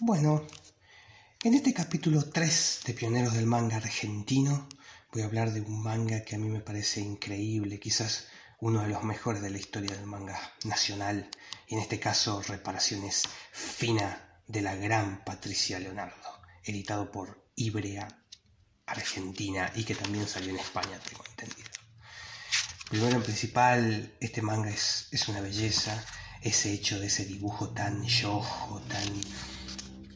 [0.00, 0.44] Bueno,
[1.42, 4.66] en este capítulo 3 de Pioneros del Manga Argentino
[5.12, 8.26] voy a hablar de un manga que a mí me parece increíble, quizás
[8.58, 11.30] uno de los mejores de la historia del manga nacional,
[11.68, 18.08] y en este caso Reparaciones Fina de la gran Patricia Leonardo, editado por Ibrea
[18.86, 21.68] Argentina y que también salió en España, tengo entendido.
[22.88, 26.02] Primero en principal, este manga es, es una belleza,
[26.42, 29.04] ese hecho de ese dibujo tan yojo, tan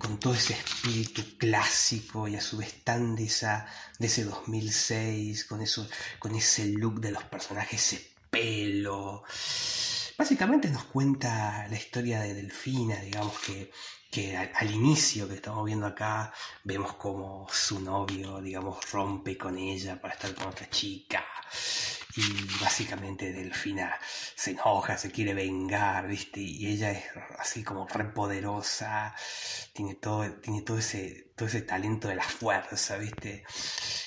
[0.06, 3.66] con todo ese espíritu clásico y a su vez tan de, esa,
[3.98, 5.88] de ese 2006, con, eso,
[6.20, 9.24] con ese look de los personajes, ese pelo.
[10.16, 13.72] Básicamente nos cuenta la historia de Delfina, digamos que,
[14.08, 20.00] que al, inicio que estamos viendo acá vemos como su novio, digamos, rompe con ella
[20.00, 21.26] para estar con otra chica
[22.16, 23.94] y básicamente Delfina
[24.34, 26.40] se enoja, se quiere vengar, ¿viste?
[26.40, 27.04] Y ella es
[27.38, 29.14] así como repoderosa,
[29.72, 33.44] tiene todo, tiene todo ese, todo ese talento de la fuerza, ¿viste?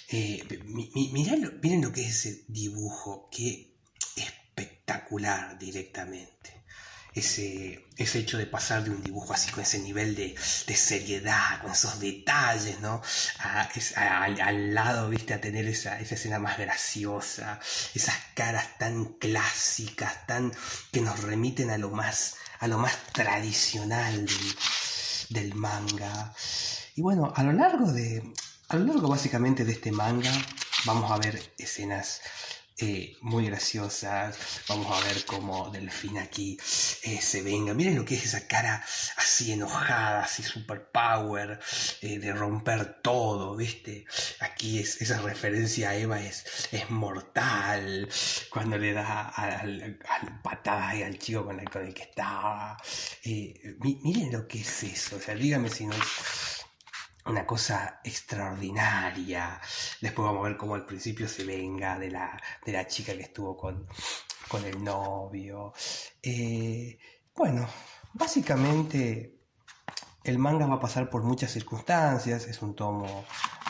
[0.09, 3.75] Eh, miren lo que es ese dibujo, qué
[4.15, 6.58] espectacular directamente
[7.13, 11.71] ese, ese hecho de pasar de un dibujo así con ese nivel de, seriedad, con
[11.71, 13.01] esos detalles, ¿no?
[13.95, 17.59] al, lado, viste, a tener esa, esa escena más graciosa,
[17.93, 20.51] esas caras tan clásicas, tan
[20.91, 24.55] que nos remiten a lo más, a lo más tradicional del,
[25.29, 26.33] del manga.
[26.95, 28.23] Y bueno, a lo largo de,
[28.69, 30.31] a lo largo básicamente de este manga,
[30.85, 32.21] vamos a ver escenas
[32.81, 34.37] eh, muy graciosas.
[34.69, 36.57] Vamos a ver cómo Delfín aquí
[37.03, 37.73] eh, se venga.
[37.73, 38.83] Miren lo que es esa cara
[39.17, 41.59] así enojada, así super power,
[42.01, 44.05] eh, de romper todo, ¿viste?
[44.39, 48.07] Aquí es, esa referencia a Eva es, es mortal.
[48.49, 49.99] Cuando le da al,
[50.41, 52.77] patada y al chico con el, con el que estaba.
[53.25, 55.17] miren lo que es eso.
[55.17, 56.48] O sea, dígame si no es
[57.25, 59.59] una cosa extraordinaria.
[60.01, 63.21] Después vamos a ver cómo al principio se venga de la, de la chica que
[63.21, 63.87] estuvo con,
[64.47, 65.73] con el novio.
[66.21, 66.97] Eh,
[67.35, 67.67] bueno,
[68.13, 69.39] básicamente
[70.23, 73.25] el manga va a pasar por muchas circunstancias, es un tomo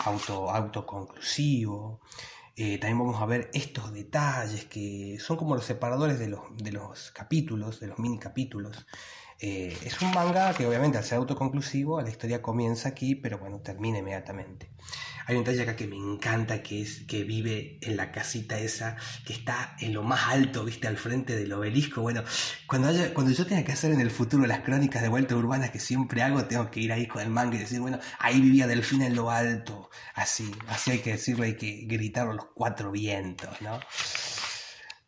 [0.05, 2.01] auto, autoconclusivo.
[2.55, 6.71] Eh, también vamos a ver estos detalles que son como los separadores de los, de
[6.73, 8.85] los capítulos, de los mini capítulos.
[9.41, 13.59] Eh, es un manga que obviamente al ser autoconclusivo la historia comienza aquí, pero bueno,
[13.61, 14.69] termina inmediatamente.
[15.25, 18.97] Hay un detalle acá que me encanta, que es que vive en la casita esa,
[19.25, 22.01] que está en lo más alto, viste, al frente del obelisco.
[22.01, 22.23] Bueno,
[22.65, 25.79] cuando, cuando yo tenga que hacer en el futuro las crónicas de vuelta urbana que
[25.79, 29.05] siempre hago, tengo que ir ahí con el manga y decir, bueno, ahí vivía Delfina
[29.05, 29.91] en lo alto.
[30.15, 33.79] Así, así hay que decirlo, hay que gritarlo los cuatro vientos, ¿no?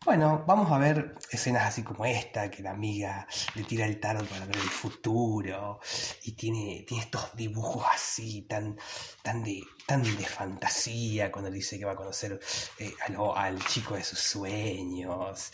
[0.04, 4.28] Bueno, vamos a ver escenas así como esta, que la amiga le tira el tarot
[4.28, 5.80] para ver el futuro
[6.24, 8.76] y tiene, tiene estos dibujos así tan,
[9.22, 12.40] tan, de, tan de fantasía cuando dice que va a conocer
[12.80, 12.92] eh,
[13.36, 15.52] al, chico de sus sueños.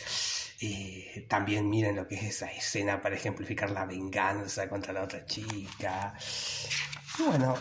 [0.61, 5.25] Eh, también miren lo que es esa escena para ejemplificar la venganza contra la otra
[5.25, 6.13] chica.
[7.19, 7.53] Bueno,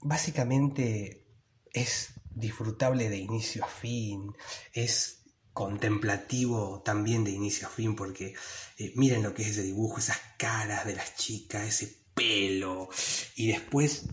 [0.00, 1.26] básicamente
[1.70, 4.32] es disfrutable de inicio a fin,
[4.72, 5.17] es
[5.58, 8.32] contemplativo también de inicio a fin, porque
[8.78, 12.88] eh, miren lo que es ese dibujo, esas caras de las chicas, ese pelo,
[13.34, 14.06] y después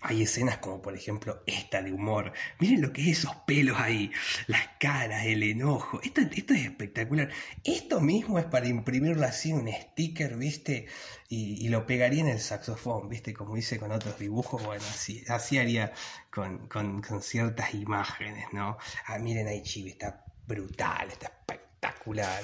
[0.00, 2.32] hay escenas como por ejemplo esta de humor.
[2.60, 4.10] Miren lo que es esos pelos ahí,
[4.46, 6.00] las caras, el enojo.
[6.02, 7.28] Esto, esto es espectacular.
[7.62, 10.86] Esto mismo es para imprimirlo así, un sticker, ¿viste?
[11.28, 13.34] Y, lo pegaría en el saxofón, ¿viste?
[13.34, 14.64] Como hice con otros dibujos.
[14.64, 15.92] Bueno, así, así haría
[16.30, 18.78] con, con, ciertas imágenes, ¿no?
[19.06, 22.42] Ah, miren ahí, Chibi, está brutal, está espectacular.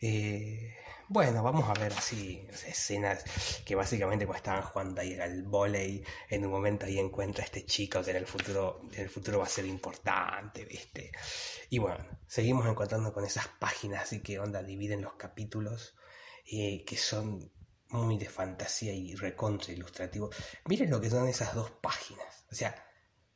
[0.00, 0.74] Eh,
[1.08, 3.24] bueno, vamos a ver así escenas
[3.64, 7.64] que básicamente cuando estaban jugando ahí al volei, en un momento ahí encuentra a este
[7.64, 11.10] chico que en el futuro, en el futuro va a ser importante, ¿viste?
[11.70, 15.94] Y bueno, seguimos encontrando con esas páginas así que onda dividen los capítulos
[16.44, 17.52] eh, que son
[17.88, 20.30] muy de fantasía y recontra ilustrativo.
[20.66, 22.44] Miren lo que son esas dos páginas.
[22.50, 22.86] O sea,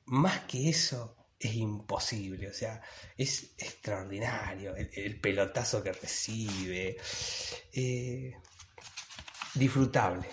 [0.04, 2.80] más que eso, es imposible, o sea,
[3.16, 6.96] es extraordinario el, pelotazo que recibe.
[7.72, 8.32] Eh,
[9.54, 10.28] disfrutable,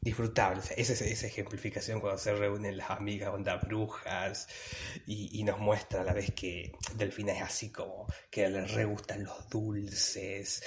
[0.00, 0.62] disfrutable.
[0.76, 4.48] esa, esa ejemplificación cuando se reúnen las amigas onda brujas
[5.06, 9.24] y, nos muestra a la vez que Delfina es así como que le re gustan
[9.24, 10.62] los dulces.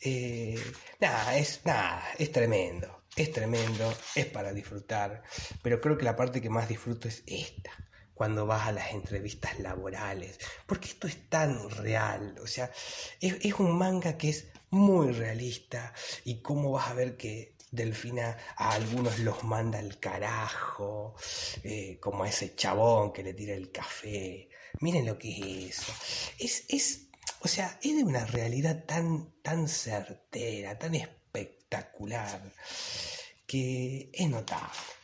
[0.00, 0.60] Eh,
[1.00, 5.22] nada, es, nada, es tremendo, es tremendo, es para disfrutar,
[5.62, 7.89] pero creo que la parte que más disfruto es esta
[8.20, 12.70] cuando vas a las entrevistas laborales, porque esto es tan real, o sea,
[13.18, 15.94] es, un manga que es muy realista
[16.26, 21.14] y cómo vas a ver que Delfina a algunos los manda al carajo,
[21.64, 24.50] eh, como a ese chabón que le tira el café.
[24.80, 25.92] Miren lo que es eso.
[26.38, 27.06] Es, es,
[27.40, 32.52] o sea, es de una realidad tan, tan certera, tan espectacular,
[33.46, 34.99] que es notable.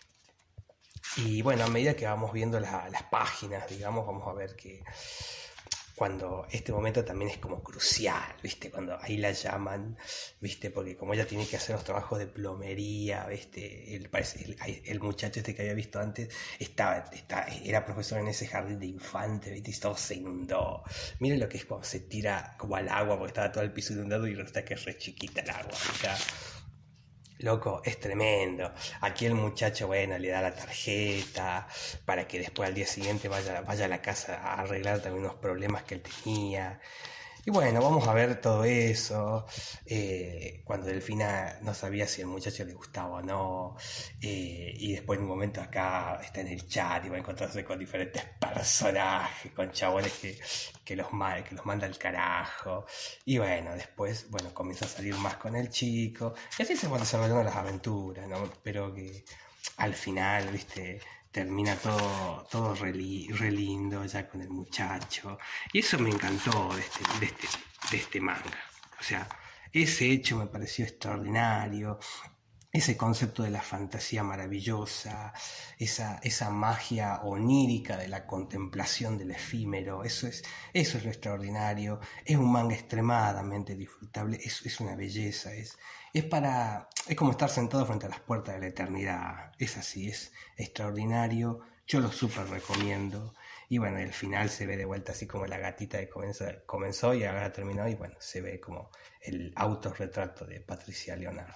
[1.17, 4.83] Y bueno, a medida que vamos viendo las páginas, digamos, vamos a ver que
[5.97, 8.71] cuando este momento también es como crucial, ¿viste?
[8.71, 9.97] Cuando ahí la llaman,
[10.43, 10.71] ¿viste?
[10.71, 13.97] Porque como ella tiene que hacer los trabajos de plomería, ¿viste?
[13.97, 14.11] El,
[14.85, 16.29] el, muchacho este que había visto antes
[16.59, 17.11] estaba,
[17.65, 19.71] era profesor en ese jardín de infantes, ¿viste?
[19.71, 20.83] Y todo se inundó.
[21.19, 23.95] Miren lo que es cuando se tira como al agua porque estaba todo el piso
[23.95, 25.73] inundado y resulta que es re chiquita el agua,
[27.39, 28.73] Loco, es tremendo.
[29.03, 31.69] Aquí el muchacho, bueno, le da la tarjeta
[32.05, 35.37] para que después al día siguiente vaya, vaya a la casa a arreglar también unos
[35.37, 36.81] problemas que él tenía.
[37.47, 39.47] Y bueno, vamos a ver todo eso.
[39.85, 43.77] Eh, cuando Delfina no sabía si el muchacho le gustaba o no.
[44.21, 47.65] Eh, y después en un momento acá está en el chat y va a encontrarse
[47.65, 50.37] con diferentes personajes, con chabones que,
[50.85, 52.85] que, los, que los manda al carajo.
[53.25, 56.35] Y bueno, después, bueno, comienza a salir más con el chico.
[56.59, 58.45] Y así se van desarrollando las aventuras, ¿no?
[58.47, 59.25] Espero que
[59.77, 61.01] al final, viste,
[61.37, 65.37] termina todo, todo re, lindo ya con el muchacho.
[65.71, 67.49] Y eso me encantó de este, de este,
[67.91, 68.59] de este manga.
[68.99, 69.29] O sea,
[69.71, 71.99] ese hecho me pareció extraordinario.
[72.73, 75.33] Ese concepto de la fantasía maravillosa,
[75.79, 80.43] esa, esa magia onírica de la contemplación del efímero, eso es,
[80.75, 82.01] eso es lo extraordinario.
[82.25, 85.79] Es un manga extremadamente disfrutable, es, es una belleza, es,
[86.13, 86.89] es para.
[87.07, 89.53] es como estar sentado frente a las puertas de la eternidad.
[89.59, 91.61] Es así, es extraordinario.
[91.87, 93.35] Yo lo súper recomiendo.
[93.69, 97.15] Y bueno, el final se ve de vuelta así como la gatita que comenzó, comenzó
[97.15, 97.89] y ahora terminó.
[97.89, 98.91] Y bueno, se ve como
[99.21, 101.55] el autorretrato de Patricia Leonardo.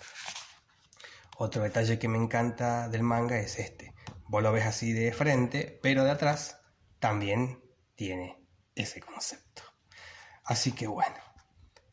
[1.42, 3.94] Otro detalle que me encanta del manga es este.
[4.28, 6.60] Vos lo ves así de frente, pero de atrás
[6.98, 7.64] también
[7.94, 8.44] tiene
[8.74, 9.62] ese concepto.
[10.44, 11.16] Así que bueno,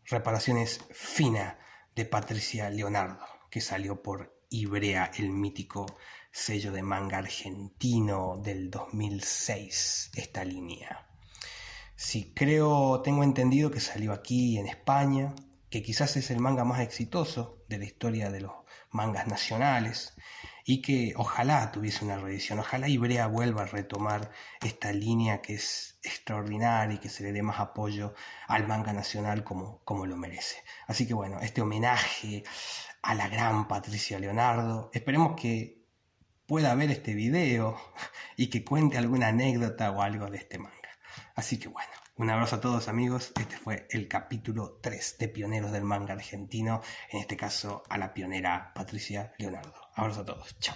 [0.04, 1.56] reparaciones finas
[1.96, 5.86] de Patricia Leonardo, que salió por Ibrea, el mítico
[6.30, 11.08] sello de manga argentino del 2006, esta línea.
[11.96, 15.34] Sí, creo, tengo entendido que salió aquí en España,
[15.70, 18.67] que quizás es el manga más exitoso de la historia de los
[18.98, 20.16] mangas nacionales
[20.66, 25.98] y que ojalá tuviese una reedición, ojalá Ibrea vuelva a retomar esta línea que es
[26.04, 28.16] extraordinaria y que se le dé más apoyo
[28.48, 30.58] al manga nacional como, como lo merece.
[30.88, 32.44] Así que bueno, este homenaje
[33.04, 35.86] a la gran Patricia Leonardo, esperemos que
[36.48, 37.80] pueda ver este video
[38.36, 40.76] y que cuente alguna anécdota o algo de este manga.
[41.36, 45.72] Así que bueno, un abrazo a todos amigos, este fue el capítulo 3 de Pioneros
[45.72, 46.82] del Manga Argentino,
[47.12, 49.74] en este caso a la pionera Patricia Leonardo.
[49.94, 50.58] Abrazo a todos.
[50.60, 50.76] Chao.